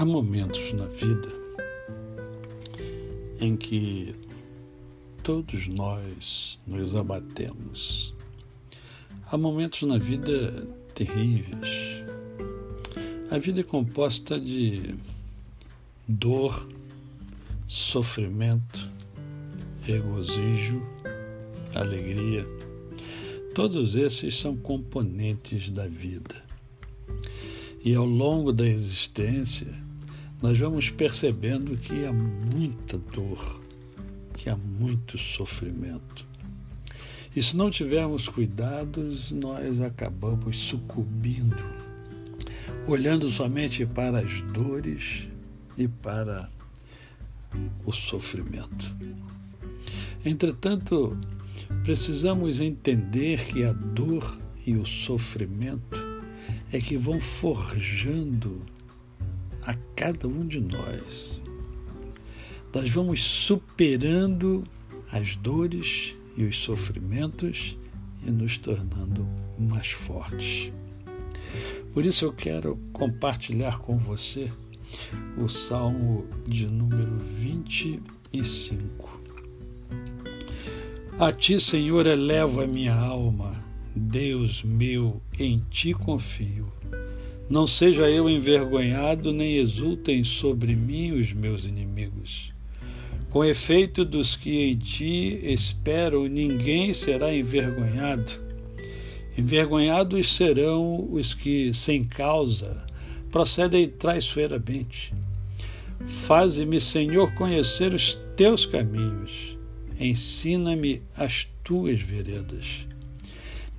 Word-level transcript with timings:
Há 0.00 0.04
momentos 0.06 0.72
na 0.72 0.86
vida 0.86 1.28
em 3.38 3.54
que 3.54 4.14
todos 5.22 5.68
nós 5.68 6.58
nos 6.66 6.96
abatemos. 6.96 8.14
Há 9.30 9.36
momentos 9.36 9.82
na 9.82 9.98
vida 9.98 10.66
terríveis. 10.94 12.02
A 13.30 13.36
vida 13.36 13.60
é 13.60 13.62
composta 13.62 14.40
de 14.40 14.94
dor, 16.08 16.66
sofrimento, 17.68 18.88
regozijo, 19.82 20.82
alegria. 21.74 22.46
Todos 23.54 23.96
esses 23.96 24.34
são 24.34 24.56
componentes 24.56 25.68
da 25.68 25.86
vida. 25.86 26.42
E 27.84 27.94
ao 27.94 28.06
longo 28.06 28.50
da 28.50 28.66
existência, 28.66 29.89
nós 30.42 30.58
vamos 30.58 30.88
percebendo 30.90 31.76
que 31.76 32.04
há 32.04 32.12
muita 32.12 32.96
dor, 32.96 33.60
que 34.34 34.48
há 34.48 34.56
muito 34.56 35.18
sofrimento. 35.18 36.26
E 37.34 37.42
se 37.42 37.56
não 37.56 37.70
tivermos 37.70 38.28
cuidados, 38.28 39.30
nós 39.30 39.80
acabamos 39.80 40.58
sucumbindo, 40.58 41.62
olhando 42.86 43.30
somente 43.30 43.84
para 43.84 44.18
as 44.18 44.40
dores 44.40 45.28
e 45.76 45.86
para 45.86 46.50
o 47.84 47.92
sofrimento. 47.92 48.94
Entretanto, 50.24 51.18
precisamos 51.84 52.60
entender 52.60 53.44
que 53.44 53.62
a 53.62 53.72
dor 53.72 54.40
e 54.66 54.74
o 54.74 54.86
sofrimento 54.86 55.98
é 56.72 56.80
que 56.80 56.96
vão 56.96 57.20
forjando 57.20 58.60
a 59.66 59.74
cada 59.94 60.28
um 60.28 60.46
de 60.46 60.60
nós. 60.60 61.40
Nós 62.74 62.90
vamos 62.90 63.22
superando 63.22 64.64
as 65.10 65.36
dores 65.36 66.14
e 66.36 66.44
os 66.44 66.56
sofrimentos 66.56 67.76
e 68.24 68.30
nos 68.30 68.58
tornando 68.58 69.26
mais 69.58 69.90
fortes. 69.90 70.72
Por 71.92 72.06
isso 72.06 72.24
eu 72.24 72.32
quero 72.32 72.78
compartilhar 72.92 73.80
com 73.80 73.98
você 73.98 74.50
o 75.36 75.48
Salmo 75.48 76.26
de 76.46 76.66
número 76.66 77.18
25. 77.18 79.20
A 81.18 81.32
ti, 81.32 81.60
Senhor, 81.60 82.06
eleva 82.06 82.64
a 82.64 82.66
minha 82.66 82.94
alma 82.94 83.64
Deus 83.94 84.62
meu, 84.62 85.20
em 85.38 85.58
ti 85.68 85.92
confio. 85.92 86.72
Não 87.50 87.66
seja 87.66 88.08
eu 88.08 88.30
envergonhado, 88.30 89.32
nem 89.32 89.56
exultem 89.56 90.22
sobre 90.22 90.76
mim 90.76 91.10
os 91.20 91.32
meus 91.32 91.64
inimigos. 91.64 92.52
Com 93.28 93.44
efeito 93.44 94.04
dos 94.04 94.36
que 94.36 94.70
em 94.70 94.76
ti 94.76 95.36
esperam, 95.52 96.28
ninguém 96.28 96.94
será 96.94 97.34
envergonhado. 97.34 98.30
Envergonhados 99.36 100.32
serão 100.36 101.12
os 101.12 101.34
que, 101.34 101.74
sem 101.74 102.04
causa, 102.04 102.86
procedem 103.32 103.88
traiçoeiramente. 103.88 105.12
Faze-me, 106.06 106.80
Senhor, 106.80 107.34
conhecer 107.34 107.92
os 107.92 108.16
teus 108.36 108.64
caminhos. 108.64 109.56
Ensina-me 109.98 111.02
as 111.16 111.48
tuas 111.64 112.00
veredas. 112.00 112.86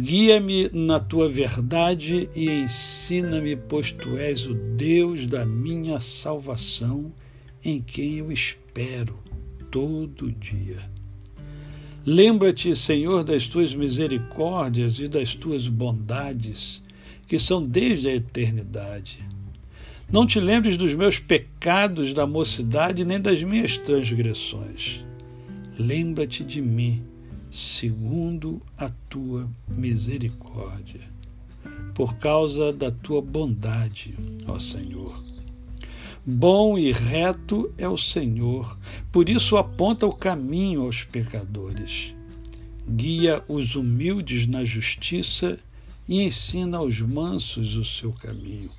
Guia-me 0.00 0.70
na 0.72 1.00
tua 1.00 1.28
verdade 1.28 2.30
e 2.32 2.48
ensina-me, 2.48 3.56
pois 3.56 3.90
tu 3.90 4.16
és 4.16 4.46
o 4.46 4.54
Deus 4.54 5.26
da 5.26 5.44
minha 5.44 5.98
salvação, 5.98 7.10
em 7.64 7.82
quem 7.82 8.18
eu 8.18 8.30
espero 8.30 9.18
todo 9.72 10.30
dia. 10.30 10.78
Lembra-te, 12.06 12.76
Senhor, 12.76 13.24
das 13.24 13.48
tuas 13.48 13.74
misericórdias 13.74 15.00
e 15.00 15.08
das 15.08 15.34
tuas 15.34 15.66
bondades, 15.66 16.80
que 17.26 17.36
são 17.36 17.60
desde 17.60 18.06
a 18.06 18.14
eternidade. 18.14 19.18
Não 20.08 20.24
te 20.24 20.38
lembres 20.38 20.76
dos 20.76 20.94
meus 20.94 21.18
pecados 21.18 22.14
da 22.14 22.24
mocidade, 22.24 23.04
nem 23.04 23.20
das 23.20 23.42
minhas 23.42 23.76
transgressões. 23.76 25.04
Lembra-te 25.76 26.44
de 26.44 26.62
mim 26.62 27.02
segundo 27.50 28.60
a 28.76 28.90
tua 29.08 29.48
misericórdia, 29.68 31.00
por 31.94 32.16
causa 32.16 32.72
da 32.72 32.90
tua 32.90 33.22
bondade, 33.22 34.14
ó 34.46 34.58
Senhor. 34.58 35.22
Bom 36.24 36.78
e 36.78 36.92
reto 36.92 37.72
é 37.78 37.88
o 37.88 37.96
Senhor, 37.96 38.76
por 39.10 39.28
isso 39.28 39.56
aponta 39.56 40.06
o 40.06 40.12
caminho 40.12 40.82
aos 40.82 41.04
pecadores. 41.04 42.14
Guia 42.86 43.42
os 43.48 43.74
humildes 43.74 44.46
na 44.46 44.64
justiça 44.64 45.58
e 46.06 46.22
ensina 46.22 46.78
aos 46.78 47.00
mansos 47.00 47.76
o 47.76 47.84
seu 47.84 48.12
caminho. 48.12 48.70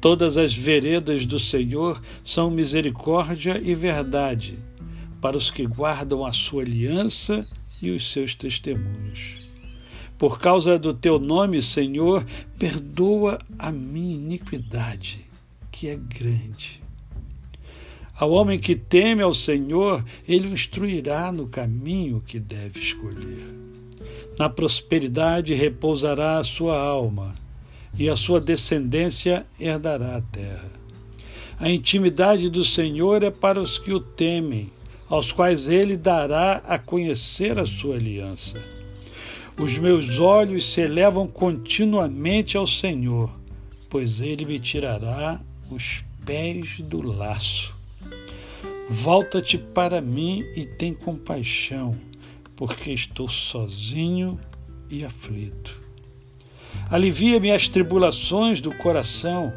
Todas 0.00 0.36
as 0.36 0.54
veredas 0.54 1.24
do 1.24 1.38
Senhor 1.38 2.02
são 2.24 2.50
misericórdia 2.50 3.60
e 3.62 3.74
verdade 3.74 4.58
para 5.22 5.36
os 5.36 5.50
que 5.50 5.64
guardam 5.64 6.26
a 6.26 6.32
sua 6.32 6.62
aliança 6.62 7.46
e 7.82 7.90
os 7.90 8.12
seus 8.12 8.34
testemunhos. 8.34 9.42
Por 10.16 10.38
causa 10.38 10.78
do 10.78 10.94
teu 10.94 11.18
nome, 11.18 11.60
Senhor, 11.60 12.24
perdoa 12.56 13.40
a 13.58 13.72
minha 13.72 14.14
iniquidade, 14.14 15.18
que 15.72 15.88
é 15.88 15.96
grande. 15.96 16.80
Ao 18.14 18.30
homem 18.30 18.56
que 18.56 18.76
teme 18.76 19.20
ao 19.20 19.34
Senhor, 19.34 20.04
ele 20.28 20.46
o 20.46 20.54
instruirá 20.54 21.32
no 21.32 21.48
caminho 21.48 22.22
que 22.24 22.38
deve 22.38 22.78
escolher. 22.78 23.48
Na 24.38 24.48
prosperidade 24.48 25.54
repousará 25.54 26.38
a 26.38 26.44
sua 26.44 26.78
alma, 26.78 27.34
e 27.98 28.08
a 28.08 28.16
sua 28.16 28.40
descendência 28.40 29.44
herdará 29.60 30.16
a 30.16 30.22
terra. 30.22 30.70
A 31.58 31.68
intimidade 31.68 32.48
do 32.48 32.64
Senhor 32.64 33.22
é 33.24 33.30
para 33.30 33.60
os 33.60 33.76
que 33.76 33.92
o 33.92 34.00
temem 34.00 34.70
aos 35.12 35.30
quais 35.30 35.66
ele 35.66 35.94
dará 35.94 36.62
a 36.66 36.78
conhecer 36.78 37.58
a 37.58 37.66
sua 37.66 37.96
aliança. 37.96 38.58
Os 39.60 39.76
meus 39.76 40.18
olhos 40.18 40.72
se 40.72 40.80
elevam 40.80 41.26
continuamente 41.26 42.56
ao 42.56 42.66
Senhor, 42.66 43.30
pois 43.90 44.22
ele 44.22 44.46
me 44.46 44.58
tirará 44.58 45.38
os 45.70 46.02
pés 46.24 46.78
do 46.78 47.02
laço. 47.02 47.76
Volta-te 48.88 49.58
para 49.58 50.00
mim 50.00 50.46
e 50.56 50.64
tem 50.64 50.94
compaixão, 50.94 51.94
porque 52.56 52.90
estou 52.90 53.28
sozinho 53.28 54.40
e 54.88 55.04
aflito. 55.04 55.78
Alivia-me 56.88 57.52
as 57.52 57.68
tribulações 57.68 58.62
do 58.62 58.74
coração, 58.76 59.52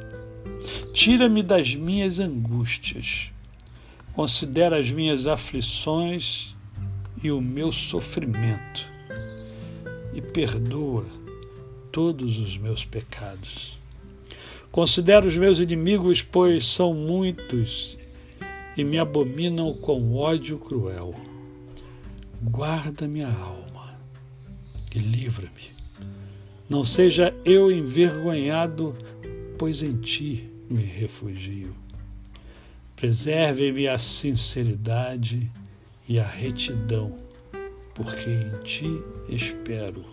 tira-me 0.91 1.41
das 1.41 1.73
minhas 1.73 2.19
angústias 2.19 3.31
Considera 4.15 4.79
as 4.79 4.89
minhas 4.89 5.27
aflições 5.27 6.55
e 7.21 7.29
o 7.29 7.41
meu 7.41 7.69
sofrimento 7.69 8.89
e 10.13 10.21
perdoa 10.21 11.05
todos 11.91 12.39
os 12.39 12.57
meus 12.57 12.85
pecados. 12.85 13.77
Considera 14.71 15.27
os 15.27 15.35
meus 15.35 15.59
inimigos, 15.59 16.21
pois 16.21 16.65
são 16.65 16.93
muitos 16.93 17.97
e 18.77 18.85
me 18.85 18.97
abominam 18.97 19.73
com 19.73 20.15
ódio 20.15 20.57
cruel. 20.59 21.13
Guarda 22.41 23.09
minha 23.09 23.27
alma 23.27 23.97
e 24.95 24.99
livra-me. 24.99 25.75
Não 26.69 26.85
seja 26.85 27.35
eu 27.43 27.69
envergonhado, 27.69 28.93
pois 29.57 29.81
em 29.81 29.93
ti 29.99 30.49
me 30.69 30.83
refugio. 30.83 31.75
Preserve-me 32.95 33.89
a 33.89 33.97
sinceridade 33.97 35.51
e 36.07 36.17
a 36.17 36.25
retidão, 36.25 37.17
porque 37.93 38.29
em 38.29 38.63
ti 38.63 39.01
espero. 39.27 40.05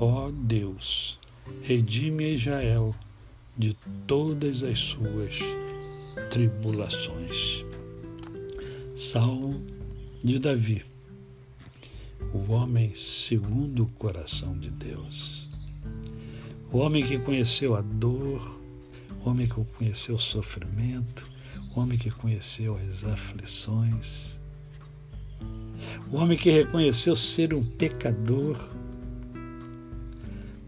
Ó 0.00 0.30
Deus, 0.32 1.20
redime 1.62 2.34
Israel 2.34 2.92
de 3.56 3.76
todas 4.08 4.64
as 4.64 4.78
suas 4.78 5.38
tribulações. 6.30 7.64
Salmo 8.96 9.64
de 10.22 10.40
Davi, 10.40 10.84
o 12.32 12.52
homem 12.52 12.92
segundo 12.92 13.84
o 13.84 13.88
coração 13.90 14.58
de 14.58 14.68
Deus. 14.68 15.48
O 16.72 16.78
homem 16.78 17.06
que 17.06 17.18
conheceu 17.18 17.76
a 17.76 17.82
dor, 17.82 18.60
o 19.24 19.30
homem 19.30 19.46
que 19.46 19.64
conheceu 19.76 20.16
o 20.16 20.18
sofrimento, 20.18 21.31
homem 21.74 21.98
que 21.98 22.10
conheceu 22.10 22.76
as 22.76 23.04
aflições, 23.04 24.38
o 26.10 26.16
homem 26.16 26.36
que 26.36 26.50
reconheceu 26.50 27.16
ser 27.16 27.54
um 27.54 27.62
pecador, 27.62 28.56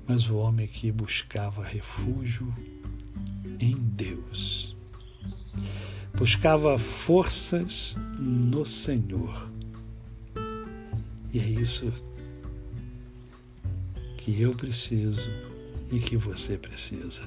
mas 0.07 0.29
o 0.29 0.37
homem 0.37 0.67
que 0.67 0.91
buscava 0.91 1.63
refúgio 1.65 2.53
em 3.61 3.75
Deus. 3.75 4.75
buscava 6.15 6.79
forças 6.79 7.97
no 8.19 8.65
Senhor. 8.65 9.51
E 11.33 11.41
é 11.41 11.49
isso 11.49 11.93
que 14.19 14.41
eu 14.41 14.55
preciso 14.55 15.29
e 15.91 15.99
que 15.99 16.17
você 16.17 16.57
precisa. 16.57 17.23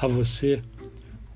A 0.00 0.06
você, 0.06 0.62